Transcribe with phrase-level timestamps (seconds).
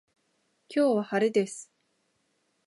[0.67, 1.71] 今日は晴れです